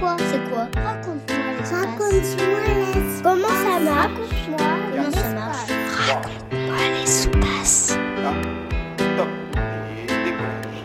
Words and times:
quoi 0.00 0.16
C'est 0.18 0.50
quoi 0.50 0.68
Raconte-moi. 0.82 1.44
Raconte-moi 1.70 2.60
l'espace. 2.68 3.22
Comment 3.22 3.48
ça 3.48 3.80
marche 3.80 4.10
Raconte-moi 4.48 4.58
comment 4.92 5.10
ça 5.10 5.28
marche. 5.34 5.70
Raconte-moi 6.06 6.76
l'espace. 7.00 7.98
Top. 9.16 9.28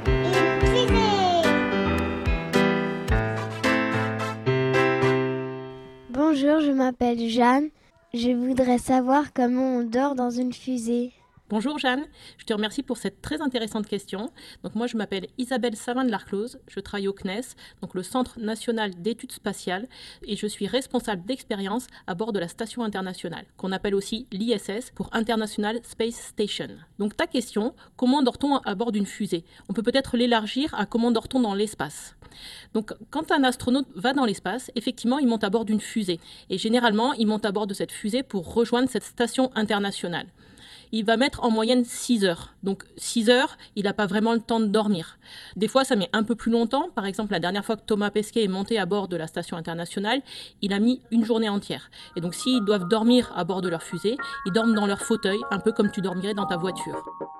Et. 0.06 0.40
Bonjour, 6.10 6.60
je 6.62 6.72
m'appelle 6.72 7.28
Jeanne. 7.30 7.70
Je 8.14 8.32
voudrais 8.32 8.78
savoir 8.78 9.34
comment 9.34 9.78
on 9.78 9.84
dort 9.84 10.16
dans 10.16 10.32
une 10.32 10.54
fusée. 10.54 11.12
Bonjour 11.50 11.80
Jeanne, 11.80 12.06
je 12.38 12.46
te 12.46 12.54
remercie 12.54 12.84
pour 12.84 12.98
cette 12.98 13.24
très 13.24 13.42
intéressante 13.42 13.88
question. 13.88 14.30
Donc 14.62 14.76
moi 14.76 14.86
je 14.86 14.96
m'appelle 14.96 15.26
Isabelle 15.40 15.76
Savin 15.76 16.06
de 16.06 16.12
l'Arclose, 16.12 16.60
je 16.68 16.80
travaille 16.80 17.08
au 17.08 17.14
CNES, 17.14 17.56
donc 17.82 17.96
le 17.96 18.04
Centre 18.04 18.40
national 18.40 18.92
d'études 19.02 19.32
spatiales, 19.32 19.88
et 20.22 20.36
je 20.36 20.46
suis 20.46 20.68
responsable 20.68 21.26
d'expérience 21.26 21.88
à 22.06 22.14
bord 22.14 22.34
de 22.34 22.40
la 22.40 22.48
station 22.48 22.84
internationale, 22.84 23.46
qu'on 23.58 23.72
appelle 23.72 23.96
aussi 23.96 24.28
l'ISS 24.32 24.92
pour 24.94 25.10
International 25.12 25.80
Space 25.82 26.18
Station. 26.18 26.68
Donc 27.00 27.18
ta 27.18 27.26
question, 27.26 27.74
comment 27.98 28.22
dort-on 28.22 28.58
à 28.58 28.76
bord 28.76 28.92
d'une 28.92 29.08
fusée? 29.08 29.44
On 29.70 29.74
peut 29.74 29.82
peut-être 29.82 30.18
l'élargir 30.18 30.76
à 30.76 30.86
comment 30.86 31.10
dort-on 31.10 31.40
dans 31.40 31.56
l'espace. 31.56 32.16
Donc 32.76 32.94
quand 33.10 33.32
un 33.32 33.44
astronaute 33.44 33.88
va 33.96 34.14
dans 34.14 34.26
l'espace, 34.26 34.70
effectivement 34.76 35.18
il 35.18 35.28
monte 35.28 35.44
à 35.44 35.50
bord 35.50 35.66
d'une 35.66 35.82
fusée, 35.82 36.20
et 36.52 36.60
généralement 36.60 37.14
il 37.14 37.26
monte 37.26 37.46
à 37.46 37.52
bord 37.52 37.66
de 37.66 37.74
cette 37.74 37.92
fusée 37.92 38.22
pour 38.22 38.54
rejoindre 38.54 38.88
cette 38.88 39.04
station 39.04 39.50
internationale 39.56 40.28
il 40.92 41.06
va 41.06 41.18
mettre 41.18 41.44
en 41.44 41.52
moyenne 41.52 41.84
6 41.86 42.26
heures. 42.26 42.54
Donc 42.64 42.84
6 42.98 43.30
heures, 43.30 43.58
il 43.76 43.84
n'a 43.84 43.94
pas 43.94 44.06
vraiment 44.06 44.34
le 44.34 44.40
temps 44.40 44.60
de 44.60 44.66
dormir. 44.66 45.18
Des 45.56 45.68
fois, 45.68 45.84
ça 45.84 45.96
met 45.96 46.10
un 46.14 46.24
peu 46.24 46.36
plus 46.36 46.52
longtemps. 46.52 46.90
Par 46.96 47.06
exemple, 47.06 47.32
la 47.32 47.40
dernière 47.40 47.66
fois 47.66 47.78
que 47.78 47.86
Thomas 47.86 48.12
Pesquet 48.12 48.44
est 48.44 48.48
monté 48.48 48.80
à 48.80 48.86
bord 48.86 49.08
de 49.08 49.18
la 49.18 49.28
station 49.28 49.58
internationale, 49.58 50.22
il 50.62 50.74
a 50.74 50.80
mis 50.80 51.02
une 51.12 51.26
journée 51.26 51.50
entière. 51.50 51.90
Et 52.16 52.22
donc 52.22 52.36
s'ils 52.36 52.64
doivent 52.64 52.88
dormir 52.88 53.32
à 53.36 53.44
bord 53.44 53.62
de 53.62 53.70
leur 53.70 53.84
fusée, 53.84 54.18
ils 54.46 54.52
dorment 54.52 54.74
dans 54.74 54.88
leur 54.88 55.02
fauteuil, 55.02 55.40
un 55.52 55.60
peu 55.60 55.72
comme 55.72 55.92
tu 55.92 56.02
dormirais 56.02 56.34
dans 56.34 56.46
ta 56.46 56.58
voiture. 56.58 57.39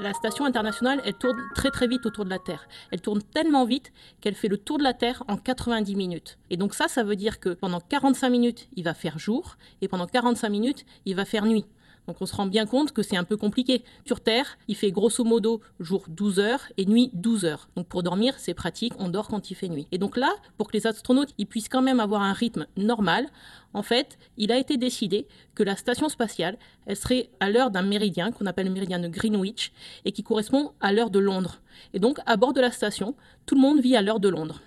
La 0.00 0.12
station 0.12 0.44
internationale, 0.44 1.00
elle 1.04 1.14
tourne 1.14 1.40
très 1.54 1.70
très 1.70 1.86
vite 1.86 2.06
autour 2.06 2.24
de 2.24 2.30
la 2.30 2.38
Terre. 2.38 2.68
Elle 2.90 3.00
tourne 3.00 3.22
tellement 3.22 3.64
vite 3.64 3.92
qu'elle 4.20 4.34
fait 4.34 4.48
le 4.48 4.56
tour 4.56 4.78
de 4.78 4.82
la 4.82 4.94
Terre 4.94 5.22
en 5.28 5.36
90 5.36 5.94
minutes. 5.96 6.38
Et 6.50 6.56
donc 6.56 6.74
ça, 6.74 6.88
ça 6.88 7.02
veut 7.02 7.16
dire 7.16 7.40
que 7.40 7.50
pendant 7.50 7.80
45 7.80 8.28
minutes, 8.28 8.68
il 8.76 8.84
va 8.84 8.94
faire 8.94 9.18
jour, 9.18 9.56
et 9.80 9.88
pendant 9.88 10.06
45 10.06 10.48
minutes, 10.48 10.84
il 11.04 11.14
va 11.16 11.24
faire 11.24 11.46
nuit. 11.46 11.66
Donc 12.06 12.16
on 12.20 12.26
se 12.26 12.34
rend 12.34 12.46
bien 12.46 12.66
compte 12.66 12.92
que 12.92 13.02
c'est 13.02 13.16
un 13.16 13.24
peu 13.24 13.36
compliqué. 13.36 13.82
Sur 14.06 14.20
Terre, 14.20 14.58
il 14.68 14.76
fait 14.76 14.90
grosso 14.90 15.24
modo 15.24 15.60
jour 15.80 16.04
12 16.08 16.38
heures 16.38 16.62
et 16.76 16.86
nuit 16.86 17.10
12 17.14 17.44
heures. 17.44 17.68
Donc 17.76 17.86
pour 17.86 18.02
dormir, 18.02 18.34
c'est 18.38 18.54
pratique, 18.54 18.92
on 18.98 19.08
dort 19.08 19.28
quand 19.28 19.50
il 19.50 19.54
fait 19.54 19.68
nuit. 19.68 19.86
Et 19.92 19.98
donc 19.98 20.16
là, 20.16 20.30
pour 20.58 20.68
que 20.68 20.76
les 20.76 20.86
astronautes 20.86 21.34
puissent 21.48 21.68
quand 21.68 21.82
même 21.82 22.00
avoir 22.00 22.22
un 22.22 22.32
rythme 22.32 22.66
normal, 22.76 23.28
en 23.72 23.82
fait, 23.82 24.18
il 24.36 24.52
a 24.52 24.58
été 24.58 24.76
décidé 24.76 25.26
que 25.54 25.62
la 25.62 25.76
station 25.76 26.08
spatiale, 26.08 26.58
elle 26.86 26.96
serait 26.96 27.30
à 27.40 27.50
l'heure 27.50 27.70
d'un 27.70 27.82
méridien 27.82 28.32
qu'on 28.32 28.46
appelle 28.46 28.66
le 28.66 28.72
méridien 28.72 28.98
de 28.98 29.08
Greenwich 29.08 29.72
et 30.04 30.12
qui 30.12 30.22
correspond 30.22 30.72
à 30.80 30.92
l'heure 30.92 31.10
de 31.10 31.18
Londres. 31.18 31.60
Et 31.92 31.98
donc 31.98 32.18
à 32.26 32.36
bord 32.36 32.52
de 32.52 32.60
la 32.60 32.70
station, 32.70 33.14
tout 33.46 33.54
le 33.54 33.60
monde 33.60 33.80
vit 33.80 33.96
à 33.96 34.02
l'heure 34.02 34.20
de 34.20 34.28
Londres. 34.28 34.60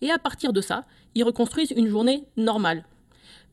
Et 0.00 0.10
à 0.10 0.18
partir 0.18 0.52
de 0.52 0.60
ça, 0.60 0.84
ils 1.14 1.24
reconstruisent 1.24 1.72
une 1.76 1.88
journée 1.88 2.26
normale. 2.36 2.84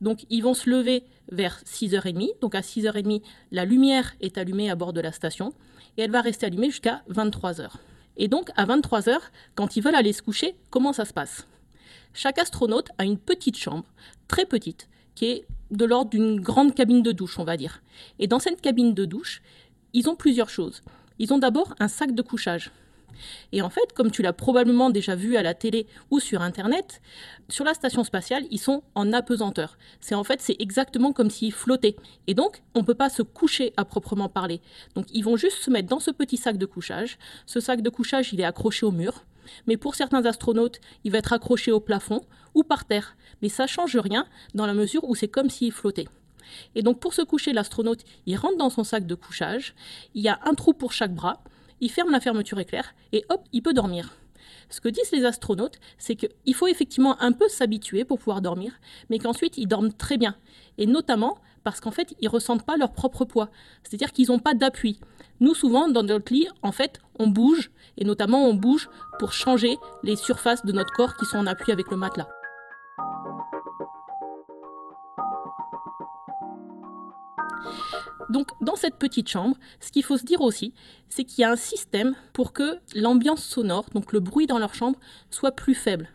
Donc 0.02 0.26
ils 0.28 0.42
vont 0.42 0.52
se 0.52 0.68
lever 0.68 1.04
vers 1.30 1.62
6h30. 1.64 2.40
Donc 2.40 2.54
à 2.54 2.60
6h30, 2.60 3.22
la 3.50 3.64
lumière 3.64 4.12
est 4.20 4.36
allumée 4.36 4.68
à 4.68 4.74
bord 4.74 4.92
de 4.92 5.00
la 5.00 5.12
station 5.12 5.54
et 5.96 6.02
elle 6.02 6.10
va 6.10 6.20
rester 6.20 6.44
allumée 6.44 6.68
jusqu'à 6.68 7.02
23h. 7.08 7.70
Et 8.18 8.28
donc 8.28 8.50
à 8.56 8.66
23h, 8.66 9.16
quand 9.54 9.76
ils 9.76 9.82
veulent 9.82 9.94
aller 9.94 10.12
se 10.12 10.20
coucher, 10.20 10.56
comment 10.68 10.92
ça 10.92 11.06
se 11.06 11.14
passe? 11.14 11.46
Chaque 12.12 12.38
astronaute 12.38 12.88
a 12.98 13.04
une 13.04 13.16
petite 13.16 13.56
chambre, 13.56 13.86
très 14.28 14.44
petite, 14.44 14.88
qui 15.14 15.26
est 15.26 15.46
de 15.70 15.84
l'ordre 15.86 16.10
d'une 16.10 16.40
grande 16.40 16.74
cabine 16.74 17.02
de 17.02 17.12
douche, 17.12 17.38
on 17.38 17.44
va 17.44 17.56
dire. 17.56 17.82
Et 18.18 18.26
dans 18.26 18.38
cette 18.38 18.60
cabine 18.60 18.92
de 18.92 19.06
douche, 19.06 19.40
ils 19.94 20.10
ont 20.10 20.16
plusieurs 20.16 20.50
choses. 20.50 20.82
Ils 21.18 21.32
ont 21.32 21.38
d'abord 21.38 21.74
un 21.78 21.88
sac 21.88 22.14
de 22.14 22.22
couchage. 22.22 22.70
Et 23.52 23.62
en 23.62 23.70
fait, 23.70 23.92
comme 23.94 24.10
tu 24.10 24.22
l'as 24.22 24.32
probablement 24.32 24.90
déjà 24.90 25.14
vu 25.14 25.36
à 25.36 25.42
la 25.42 25.54
télé 25.54 25.86
ou 26.10 26.20
sur 26.20 26.42
Internet, 26.42 27.00
sur 27.48 27.64
la 27.64 27.74
station 27.74 28.04
spatiale, 28.04 28.44
ils 28.50 28.58
sont 28.58 28.82
en 28.94 29.12
apesanteur. 29.12 29.76
C'est 30.00 30.14
en 30.14 30.24
fait, 30.24 30.40
c'est 30.40 30.56
exactement 30.58 31.12
comme 31.12 31.30
s'ils 31.30 31.52
flottaient. 31.52 31.96
Et 32.26 32.34
donc, 32.34 32.62
on 32.74 32.80
ne 32.80 32.84
peut 32.84 32.94
pas 32.94 33.10
se 33.10 33.22
coucher 33.22 33.72
à 33.76 33.84
proprement 33.84 34.28
parler. 34.28 34.60
Donc, 34.94 35.06
ils 35.12 35.24
vont 35.24 35.36
juste 35.36 35.58
se 35.58 35.70
mettre 35.70 35.88
dans 35.88 36.00
ce 36.00 36.10
petit 36.10 36.36
sac 36.36 36.56
de 36.56 36.66
couchage. 36.66 37.18
Ce 37.46 37.60
sac 37.60 37.82
de 37.82 37.90
couchage, 37.90 38.32
il 38.32 38.40
est 38.40 38.44
accroché 38.44 38.86
au 38.86 38.90
mur. 38.90 39.24
Mais 39.66 39.76
pour 39.76 39.94
certains 39.94 40.24
astronautes, 40.24 40.80
il 41.04 41.12
va 41.12 41.18
être 41.18 41.32
accroché 41.32 41.72
au 41.72 41.80
plafond 41.80 42.20
ou 42.54 42.62
par 42.62 42.84
terre. 42.84 43.16
Mais 43.40 43.48
ça 43.48 43.66
change 43.66 43.96
rien 43.96 44.26
dans 44.54 44.66
la 44.66 44.74
mesure 44.74 45.04
où 45.04 45.14
c'est 45.14 45.28
comme 45.28 45.50
s'il 45.50 45.72
flottait. 45.72 46.08
Et 46.74 46.82
donc 46.82 47.00
pour 47.00 47.14
se 47.14 47.22
coucher, 47.22 47.52
l'astronaute, 47.52 48.04
il 48.26 48.36
rentre 48.36 48.56
dans 48.56 48.70
son 48.70 48.84
sac 48.84 49.06
de 49.06 49.14
couchage, 49.14 49.74
il 50.14 50.22
y 50.22 50.28
a 50.28 50.38
un 50.44 50.54
trou 50.54 50.72
pour 50.72 50.92
chaque 50.92 51.14
bras, 51.14 51.42
il 51.82 51.90
ferme 51.90 52.10
la 52.10 52.20
fermeture 52.20 52.60
éclair 52.60 52.94
et 53.12 53.26
hop, 53.28 53.42
il 53.52 53.62
peut 53.62 53.74
dormir. 53.74 54.14
Ce 54.70 54.80
que 54.80 54.88
disent 54.88 55.12
les 55.12 55.26
astronautes, 55.26 55.78
c'est 55.98 56.16
qu'il 56.16 56.54
faut 56.54 56.68
effectivement 56.68 57.20
un 57.20 57.32
peu 57.32 57.48
s'habituer 57.48 58.04
pour 58.04 58.18
pouvoir 58.18 58.40
dormir, 58.40 58.72
mais 59.10 59.18
qu'ensuite 59.18 59.58
ils 59.58 59.66
dorment 59.66 59.92
très 59.92 60.16
bien. 60.16 60.36
Et 60.78 60.86
notamment 60.86 61.36
parce 61.64 61.80
qu'en 61.80 61.90
fait, 61.90 62.14
ils 62.20 62.28
ressentent 62.28 62.64
pas 62.64 62.76
leur 62.76 62.92
propre 62.92 63.24
poids. 63.24 63.50
C'est-à-dire 63.82 64.12
qu'ils 64.12 64.28
n'ont 64.28 64.38
pas 64.38 64.54
d'appui. 64.54 64.98
Nous, 65.40 65.54
souvent, 65.54 65.88
dans 65.88 66.02
notre 66.02 66.32
lit, 66.32 66.48
en 66.62 66.72
fait, 66.72 67.00
on 67.18 67.28
bouge, 67.28 67.70
et 67.98 68.04
notamment 68.04 68.48
on 68.48 68.54
bouge 68.54 68.88
pour 69.18 69.32
changer 69.32 69.76
les 70.02 70.16
surfaces 70.16 70.64
de 70.64 70.72
notre 70.72 70.92
corps 70.92 71.16
qui 71.16 71.24
sont 71.24 71.38
en 71.38 71.46
appui 71.46 71.70
avec 71.70 71.90
le 71.90 71.96
matelas. 71.96 72.28
Donc 78.30 78.50
dans 78.60 78.76
cette 78.76 78.96
petite 78.96 79.28
chambre, 79.28 79.56
ce 79.80 79.90
qu'il 79.90 80.04
faut 80.04 80.16
se 80.16 80.24
dire 80.24 80.40
aussi, 80.40 80.72
c'est 81.08 81.24
qu'il 81.24 81.42
y 81.42 81.44
a 81.44 81.50
un 81.50 81.56
système 81.56 82.14
pour 82.32 82.52
que 82.52 82.78
l'ambiance 82.94 83.44
sonore, 83.44 83.86
donc 83.94 84.12
le 84.12 84.20
bruit 84.20 84.46
dans 84.46 84.58
leur 84.58 84.74
chambre, 84.74 84.98
soit 85.30 85.52
plus 85.52 85.74
faible. 85.74 86.08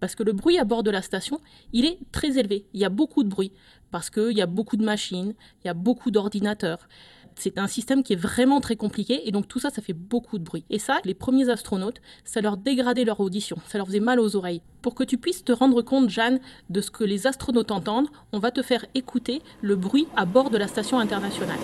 Parce 0.00 0.14
que 0.14 0.22
le 0.22 0.32
bruit 0.32 0.58
à 0.58 0.64
bord 0.64 0.82
de 0.82 0.90
la 0.90 1.02
station, 1.02 1.40
il 1.72 1.84
est 1.84 1.98
très 2.12 2.38
élevé. 2.38 2.64
Il 2.74 2.80
y 2.80 2.84
a 2.84 2.90
beaucoup 2.90 3.24
de 3.24 3.28
bruit. 3.28 3.52
Parce 3.90 4.10
qu'il 4.10 4.36
y 4.36 4.42
a 4.42 4.46
beaucoup 4.46 4.76
de 4.76 4.84
machines, 4.84 5.34
il 5.62 5.66
y 5.66 5.70
a 5.70 5.74
beaucoup 5.74 6.10
d'ordinateurs. 6.10 6.88
C'est 7.36 7.58
un 7.58 7.66
système 7.66 8.02
qui 8.02 8.12
est 8.12 8.16
vraiment 8.16 8.60
très 8.60 8.76
compliqué 8.76 9.26
et 9.26 9.32
donc 9.32 9.48
tout 9.48 9.58
ça, 9.58 9.70
ça 9.70 9.82
fait 9.82 9.92
beaucoup 9.92 10.38
de 10.38 10.44
bruit. 10.44 10.64
Et 10.70 10.78
ça, 10.78 11.00
les 11.04 11.14
premiers 11.14 11.48
astronautes, 11.50 12.00
ça 12.24 12.40
leur 12.40 12.56
dégradait 12.56 13.04
leur 13.04 13.20
audition, 13.20 13.56
ça 13.66 13.78
leur 13.78 13.86
faisait 13.86 14.00
mal 14.00 14.20
aux 14.20 14.36
oreilles. 14.36 14.62
Pour 14.82 14.94
que 14.94 15.04
tu 15.04 15.18
puisses 15.18 15.44
te 15.44 15.52
rendre 15.52 15.82
compte, 15.82 16.10
Jeanne, 16.10 16.40
de 16.70 16.80
ce 16.80 16.90
que 16.90 17.04
les 17.04 17.26
astronautes 17.26 17.70
entendent, 17.70 18.08
on 18.32 18.38
va 18.38 18.50
te 18.50 18.62
faire 18.62 18.86
écouter 18.94 19.42
le 19.62 19.76
bruit 19.76 20.06
à 20.16 20.24
bord 20.26 20.50
de 20.50 20.58
la 20.58 20.68
station 20.68 20.98
internationale. 20.98 21.58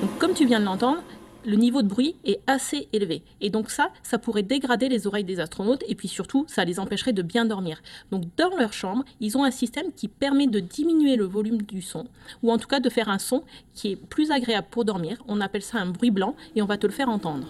Donc 0.00 0.18
comme 0.18 0.32
tu 0.32 0.46
viens 0.46 0.60
de 0.60 0.64
l'entendre, 0.64 1.02
le 1.44 1.56
niveau 1.56 1.82
de 1.82 1.88
bruit 1.88 2.16
est 2.24 2.40
assez 2.46 2.88
élevé. 2.92 3.22
Et 3.40 3.50
donc 3.50 3.70
ça, 3.70 3.90
ça 4.02 4.18
pourrait 4.18 4.42
dégrader 4.42 4.88
les 4.88 5.06
oreilles 5.06 5.24
des 5.24 5.40
astronautes 5.40 5.84
et 5.88 5.94
puis 5.94 6.08
surtout, 6.08 6.44
ça 6.48 6.64
les 6.64 6.78
empêcherait 6.78 7.12
de 7.12 7.22
bien 7.22 7.44
dormir. 7.44 7.82
Donc 8.10 8.24
dans 8.36 8.56
leur 8.56 8.72
chambre, 8.72 9.04
ils 9.20 9.36
ont 9.36 9.44
un 9.44 9.50
système 9.50 9.92
qui 9.92 10.08
permet 10.08 10.46
de 10.46 10.60
diminuer 10.60 11.16
le 11.16 11.24
volume 11.24 11.62
du 11.62 11.82
son, 11.82 12.06
ou 12.42 12.52
en 12.52 12.58
tout 12.58 12.68
cas 12.68 12.80
de 12.80 12.88
faire 12.88 13.08
un 13.08 13.18
son 13.18 13.44
qui 13.74 13.92
est 13.92 13.96
plus 13.96 14.30
agréable 14.30 14.68
pour 14.70 14.84
dormir. 14.84 15.22
On 15.28 15.40
appelle 15.40 15.62
ça 15.62 15.78
un 15.78 15.86
bruit 15.86 16.10
blanc 16.10 16.34
et 16.54 16.62
on 16.62 16.66
va 16.66 16.76
te 16.76 16.86
le 16.86 16.92
faire 16.92 17.08
entendre. 17.08 17.48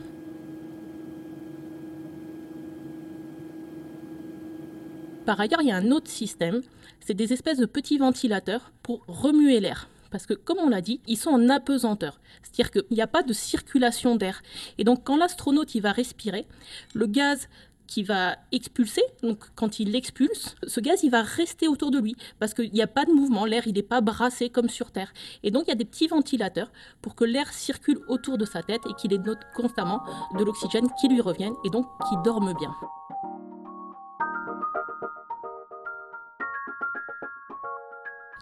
Par 5.27 5.39
ailleurs, 5.39 5.63
il 5.63 5.69
y 5.69 5.73
a 5.73 5.77
un 5.77 5.91
autre 5.91 6.09
système, 6.11 6.61
c'est 7.01 7.15
des 7.15 7.33
espèces 7.33 7.59
de 7.59 7.67
petits 7.67 7.99
ventilateurs 7.99 8.73
pour 8.83 9.05
remuer 9.07 9.61
l'air. 9.61 9.89
Parce 10.11 10.27
que, 10.27 10.35
comme 10.35 10.59
on 10.59 10.69
l'a 10.69 10.81
dit, 10.81 11.01
ils 11.07 11.17
sont 11.17 11.31
en 11.31 11.49
apesanteur. 11.49 12.21
C'est-à-dire 12.43 12.71
qu'il 12.71 12.97
n'y 12.97 13.03
a 13.03 13.07
pas 13.07 13.23
de 13.23 13.33
circulation 13.33 14.17
d'air. 14.17 14.43
Et 14.79 14.85
donc, 14.85 15.05
quand 15.05 15.17
l'astronaute 15.17 15.75
va 15.77 15.93
respirer, 15.93 16.47
le 16.95 17.07
gaz 17.07 17.49
qui 17.91 18.05
va 18.05 18.37
expulser, 18.53 19.03
donc 19.23 19.39
quand 19.57 19.81
il 19.81 19.91
l'expulse, 19.91 20.55
ce 20.65 20.79
gaz 20.79 21.03
il 21.03 21.11
va 21.11 21.23
rester 21.23 21.67
autour 21.67 21.91
de 21.91 21.99
lui 21.99 22.15
parce 22.39 22.55
qu'il 22.55 22.73
n'y 22.73 22.83
a 22.83 22.87
pas 22.87 23.05
de 23.05 23.11
mouvement, 23.11 23.45
l'air 23.45 23.67
il 23.67 23.75
n'est 23.75 23.83
pas 23.83 24.01
brassé 24.01 24.49
comme 24.49 24.69
sur 24.69 24.93
Terre. 24.93 25.13
Et 25.43 25.51
donc 25.51 25.65
il 25.67 25.71
y 25.71 25.73
a 25.73 25.77
des 25.77 25.85
petits 25.85 26.07
ventilateurs 26.07 26.71
pour 27.03 27.17
que 27.17 27.25
l'air 27.25 27.53
circule 27.53 27.99
autour 28.07 28.39
de 28.39 28.45
sa 28.45 28.63
tête 28.63 28.83
et 28.89 28.95
qu'il 28.95 29.13
ait 29.13 29.21
constamment 29.57 30.03
de 30.39 30.45
l'oxygène 30.45 30.87
qui 31.01 31.09
lui 31.09 31.21
revienne 31.21 31.55
et 31.65 31.71
donc 31.71 31.87
qu'il 32.09 32.23
dorme 32.23 32.55
bien. 32.55 32.73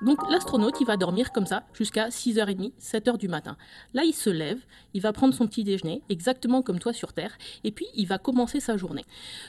Donc 0.02 0.18
l'astronaute, 0.30 0.80
il 0.80 0.86
va 0.86 0.96
dormir 0.96 1.32
comme 1.32 1.46
ça 1.46 1.64
jusqu'à 1.74 2.08
6h30, 2.08 2.72
7h 2.80 3.18
du 3.18 3.26
matin. 3.26 3.56
Là, 3.94 4.04
il 4.04 4.12
se 4.12 4.30
lève, 4.30 4.58
il 4.94 5.00
va 5.00 5.12
prendre 5.12 5.34
son 5.34 5.48
petit 5.48 5.64
déjeuner, 5.64 6.02
exactement 6.08 6.62
comme 6.62 6.78
toi 6.78 6.92
sur 6.92 7.12
Terre, 7.12 7.36
et 7.64 7.72
puis 7.72 7.86
il 7.94 8.06
va 8.06 8.18
commencer 8.18 8.60
sa 8.60 8.76
journée. 8.76 9.04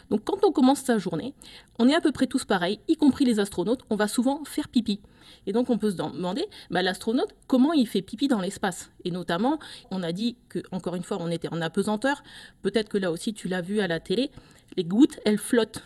Donc 0.09 0.23
quand 0.23 0.43
on 0.43 0.51
commence 0.51 0.81
sa 0.81 0.97
journée, 0.97 1.35
on 1.77 1.87
est 1.87 1.93
à 1.93 2.01
peu 2.01 2.11
près 2.11 2.25
tous 2.25 2.45
pareils, 2.45 2.79
y 2.87 2.95
compris 2.95 3.25
les 3.25 3.39
astronautes, 3.39 3.81
on 3.91 3.95
va 3.95 4.07
souvent 4.07 4.43
faire 4.43 4.69
pipi. 4.69 4.99
Et 5.45 5.53
donc 5.53 5.69
on 5.69 5.77
peut 5.77 5.91
se 5.91 5.95
demander, 5.95 6.45
bah, 6.71 6.81
l'astronaute, 6.81 7.29
comment 7.45 7.73
il 7.73 7.87
fait 7.87 8.01
pipi 8.01 8.27
dans 8.27 8.41
l'espace? 8.41 8.89
Et 9.05 9.11
notamment, 9.11 9.59
on 9.91 10.01
a 10.01 10.11
dit 10.11 10.35
que, 10.49 10.59
encore 10.71 10.95
une 10.95 11.03
fois, 11.03 11.17
on 11.19 11.29
était 11.29 11.53
en 11.53 11.61
apesanteur, 11.61 12.23
peut-être 12.63 12.89
que 12.89 12.97
là 12.97 13.11
aussi 13.11 13.33
tu 13.35 13.47
l'as 13.47 13.61
vu 13.61 13.81
à 13.81 13.87
la 13.87 13.99
télé, 13.99 14.31
les 14.77 14.83
gouttes, 14.83 15.19
elles 15.25 15.37
flottent. 15.37 15.83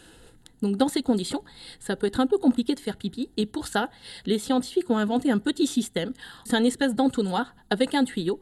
Donc 0.63 0.77
dans 0.77 0.87
ces 0.87 1.03
conditions, 1.03 1.43
ça 1.79 1.97
peut 1.97 2.07
être 2.07 2.21
un 2.21 2.25
peu 2.25 2.37
compliqué 2.37 2.73
de 2.73 2.79
faire 2.79 2.95
pipi 2.95 3.29
et 3.35 3.45
pour 3.45 3.67
ça, 3.67 3.89
les 4.25 4.39
scientifiques 4.39 4.89
ont 4.89 4.97
inventé 4.97 5.29
un 5.29 5.37
petit 5.37 5.67
système. 5.67 6.13
C'est 6.45 6.55
un 6.55 6.63
espèce 6.63 6.95
d'entonnoir 6.95 7.53
avec 7.69 7.93
un 7.95 8.05
tuyau 8.05 8.39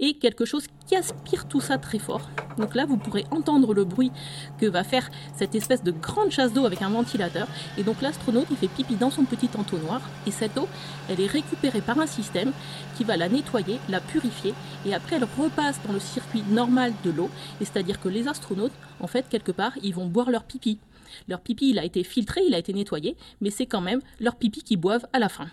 et 0.00 0.14
quelque 0.14 0.44
chose 0.44 0.66
qui 0.88 0.96
aspire 0.96 1.46
tout 1.46 1.60
ça 1.60 1.78
très 1.78 2.00
fort. 2.00 2.28
Donc 2.58 2.74
là, 2.74 2.86
vous 2.86 2.96
pourrez 2.96 3.24
entendre 3.30 3.72
le 3.72 3.84
bruit 3.84 4.10
que 4.58 4.66
va 4.66 4.82
faire 4.82 5.08
cette 5.36 5.54
espèce 5.54 5.84
de 5.84 5.92
grande 5.92 6.32
chasse 6.32 6.52
d'eau 6.52 6.66
avec 6.66 6.82
un 6.82 6.88
ventilateur. 6.88 7.46
Et 7.78 7.84
donc 7.84 8.02
l'astronaute, 8.02 8.48
il 8.50 8.56
fait 8.56 8.66
pipi 8.66 8.96
dans 8.96 9.10
son 9.10 9.24
petit 9.24 9.50
entonnoir 9.56 10.00
et 10.26 10.32
cette 10.32 10.58
eau, 10.58 10.68
elle 11.08 11.20
est 11.20 11.26
récupérée 11.26 11.82
par 11.82 12.00
un 12.00 12.08
système 12.08 12.52
qui 12.96 13.04
va 13.04 13.16
la 13.16 13.28
nettoyer, 13.28 13.78
la 13.88 14.00
purifier 14.00 14.54
et 14.84 14.92
après 14.92 15.16
elle 15.16 15.28
repasse 15.38 15.78
dans 15.86 15.92
le 15.92 16.00
circuit 16.00 16.42
normal 16.50 16.92
de 17.04 17.12
l'eau. 17.12 17.30
Et 17.60 17.64
c'est-à-dire 17.64 18.00
que 18.00 18.08
les 18.08 18.26
astronautes, 18.26 18.72
en 18.98 19.06
fait, 19.06 19.28
quelque 19.28 19.52
part, 19.52 19.72
ils 19.84 19.94
vont 19.94 20.06
boire 20.06 20.30
leur 20.30 20.42
pipi. 20.42 20.80
Leur 21.28 21.40
pipi, 21.40 21.78
a 21.78 21.84
été 21.84 22.04
filtré, 22.04 22.42
il 22.46 22.54
a 22.54 22.58
été 22.58 22.72
nettoyé, 22.72 23.16
mais 23.40 23.50
c'est 23.50 23.66
quand 23.66 23.80
même 23.80 24.00
leur 24.18 24.36
pipi 24.36 24.62
qu'ils 24.62 24.80
boivent 24.80 25.06
à 25.12 25.18
la 25.18 25.28
fin. 25.28 25.48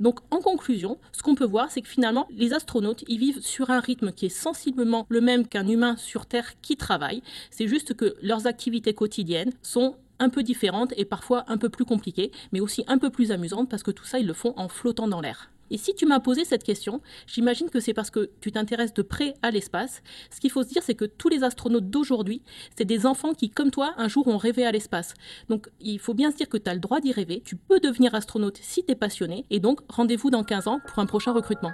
Donc 0.00 0.20
en 0.30 0.38
conclusion, 0.38 0.98
ce 1.12 1.22
qu'on 1.22 1.34
peut 1.34 1.44
voir, 1.44 1.70
c'est 1.70 1.82
que 1.82 1.88
finalement, 1.88 2.28
les 2.30 2.52
astronautes, 2.52 3.04
ils 3.08 3.18
vivent 3.18 3.40
sur 3.40 3.70
un 3.70 3.80
rythme 3.80 4.12
qui 4.12 4.26
est 4.26 4.28
sensiblement 4.28 5.06
le 5.08 5.20
même 5.20 5.46
qu'un 5.46 5.66
humain 5.66 5.96
sur 5.96 6.26
Terre 6.26 6.60
qui 6.60 6.76
travaille. 6.76 7.22
C'est 7.50 7.68
juste 7.68 7.94
que 7.94 8.16
leurs 8.22 8.46
activités 8.46 8.94
quotidiennes 8.94 9.52
sont 9.62 9.96
un 10.20 10.28
peu 10.28 10.42
différentes 10.42 10.92
et 10.96 11.04
parfois 11.04 11.44
un 11.48 11.58
peu 11.58 11.68
plus 11.68 11.84
compliquées, 11.84 12.32
mais 12.52 12.60
aussi 12.60 12.84
un 12.88 12.98
peu 12.98 13.10
plus 13.10 13.32
amusantes 13.32 13.68
parce 13.68 13.82
que 13.82 13.90
tout 13.90 14.04
ça, 14.04 14.18
ils 14.18 14.26
le 14.26 14.34
font 14.34 14.54
en 14.56 14.68
flottant 14.68 15.08
dans 15.08 15.20
l'air. 15.20 15.50
Et 15.70 15.78
si 15.78 15.94
tu 15.94 16.06
m'as 16.06 16.20
posé 16.20 16.44
cette 16.44 16.64
question, 16.64 17.00
j'imagine 17.26 17.70
que 17.70 17.80
c'est 17.80 17.94
parce 17.94 18.10
que 18.10 18.30
tu 18.40 18.52
t'intéresses 18.52 18.94
de 18.94 19.02
près 19.02 19.34
à 19.42 19.50
l'espace. 19.50 20.02
Ce 20.30 20.40
qu'il 20.40 20.50
faut 20.50 20.62
se 20.62 20.68
dire, 20.68 20.82
c'est 20.82 20.94
que 20.94 21.04
tous 21.04 21.28
les 21.28 21.44
astronautes 21.44 21.90
d'aujourd'hui, 21.90 22.42
c'est 22.76 22.84
des 22.84 23.06
enfants 23.06 23.34
qui, 23.34 23.50
comme 23.50 23.70
toi, 23.70 23.94
un 23.96 24.08
jour 24.08 24.28
ont 24.28 24.38
rêvé 24.38 24.64
à 24.64 24.72
l'espace. 24.72 25.14
Donc 25.48 25.68
il 25.80 25.98
faut 25.98 26.14
bien 26.14 26.30
se 26.30 26.36
dire 26.36 26.48
que 26.48 26.58
tu 26.58 26.70
as 26.70 26.74
le 26.74 26.80
droit 26.80 27.00
d'y 27.00 27.12
rêver, 27.12 27.42
tu 27.44 27.56
peux 27.56 27.80
devenir 27.80 28.14
astronaute 28.14 28.58
si 28.60 28.84
tu 28.84 28.92
es 28.92 28.94
passionné, 28.94 29.44
et 29.50 29.60
donc 29.60 29.80
rendez-vous 29.88 30.30
dans 30.30 30.44
15 30.44 30.68
ans 30.68 30.80
pour 30.86 30.98
un 30.98 31.06
prochain 31.06 31.32
recrutement. 31.32 31.72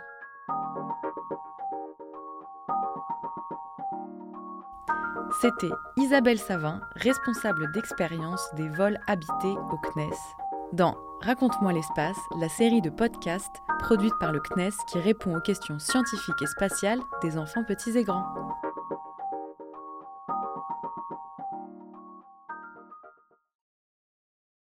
C'était 5.40 5.70
Isabelle 5.96 6.38
Savin, 6.38 6.80
responsable 6.96 7.70
d'expérience 7.72 8.48
des 8.56 8.68
vols 8.68 8.98
habités 9.06 9.54
au 9.72 9.76
CNES, 9.78 10.14
dans 10.72 10.96
Raconte-moi 11.24 11.72
l'espace, 11.72 12.18
la 12.38 12.50
série 12.50 12.82
de 12.82 12.90
podcasts 12.90 13.62
produite 13.78 14.12
par 14.20 14.30
le 14.30 14.40
CNES 14.40 14.74
qui 14.86 14.98
répond 14.98 15.34
aux 15.34 15.40
questions 15.40 15.78
scientifiques 15.78 16.42
et 16.42 16.46
spatiales 16.46 17.00
des 17.22 17.38
enfants 17.38 17.64
petits 17.64 17.96
et 17.96 18.04
grands. 18.04 18.26